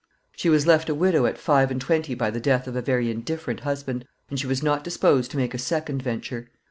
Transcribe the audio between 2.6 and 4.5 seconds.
of a very indifferent husband, and she